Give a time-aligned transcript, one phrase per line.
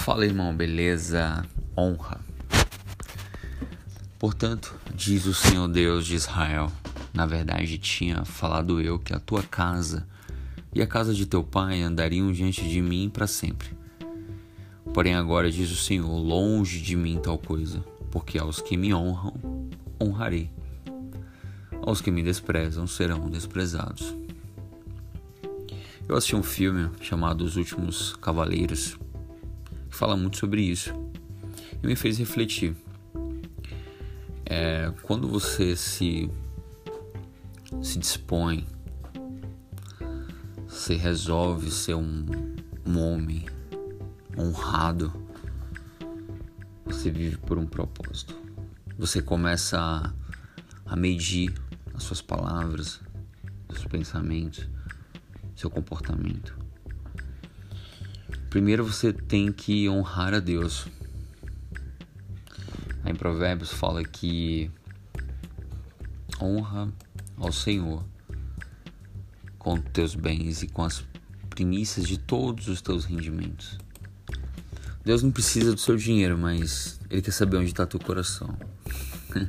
[0.00, 1.44] Fala irmão, beleza?
[1.76, 2.18] Honra.
[4.18, 6.72] Portanto, diz o Senhor Deus de Israel:
[7.12, 10.08] Na verdade, tinha falado eu que a tua casa
[10.74, 13.68] e a casa de teu pai andariam diante de mim para sempre.
[14.94, 19.34] Porém, agora diz o Senhor: Longe de mim tal coisa, porque aos que me honram,
[20.00, 20.50] honrarei.
[21.82, 24.16] Aos que me desprezam serão desprezados.
[26.08, 28.98] Eu assisti um filme chamado Os Últimos Cavaleiros,
[29.90, 30.92] fala muito sobre isso
[31.82, 32.76] e me fez refletir.
[34.46, 36.30] É, quando você se,
[37.82, 38.66] se dispõe,
[40.66, 42.26] você resolve ser um,
[42.86, 43.46] um homem
[44.36, 45.12] honrado,
[46.84, 48.34] você vive por um propósito.
[48.98, 50.12] Você começa a,
[50.86, 51.54] a medir
[51.94, 53.00] as suas palavras,
[53.72, 54.68] seus pensamentos,
[55.54, 56.59] seu comportamento.
[58.50, 60.88] Primeiro você tem que honrar a Deus.
[63.04, 64.68] Aí em Provérbios fala que
[66.42, 66.92] honra
[67.36, 68.04] ao Senhor
[69.56, 71.04] com teus bens e com as
[71.48, 73.78] primícias de todos os teus rendimentos.
[75.04, 78.58] Deus não precisa do seu dinheiro, mas Ele quer saber onde está teu coração.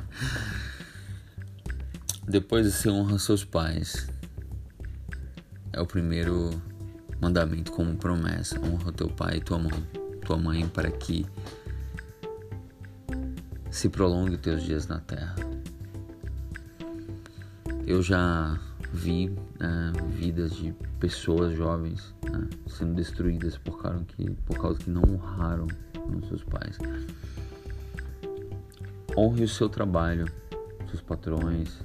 [2.27, 4.07] Depois você honra seus pais.
[5.73, 6.61] É o primeiro
[7.21, 8.59] mandamento como promessa.
[8.59, 9.87] Honra teu pai e tua mãe,
[10.25, 11.25] tua mãe para que
[13.69, 15.35] se prolongue teus dias na terra.
[17.85, 18.59] Eu já
[18.91, 24.89] vi né, vidas de pessoas jovens né, sendo destruídas por causa que, por causa que
[24.89, 25.67] não honraram
[26.17, 26.77] os seus pais.
[29.15, 30.25] Honre o seu trabalho,
[30.89, 31.79] seus patrões.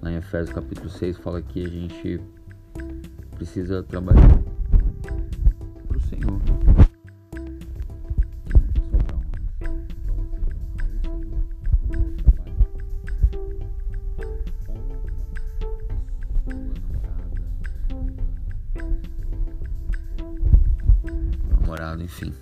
[0.00, 2.20] Lá em Efésios capítulo 6 fala que a gente
[3.42, 4.40] precisa trabalhar
[5.88, 6.40] para o Senhor.
[21.50, 22.32] namorado, enfim.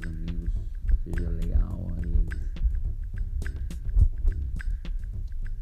[0.00, 0.50] Seus amigos,
[1.04, 2.40] seja leal a eles.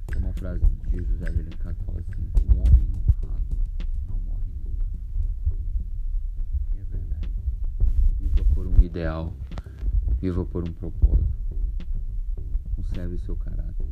[0.06, 3.56] Tem uma frase de José de Alencar que fala assim: O homem honrado
[4.08, 4.86] não morre nunca.
[6.74, 7.28] E é verdade.
[8.20, 9.34] Viva por um ideal,
[10.20, 11.38] viva por um propósito
[12.76, 13.86] conserve seu caráter.